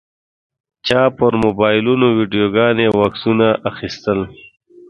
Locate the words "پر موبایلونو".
1.17-2.05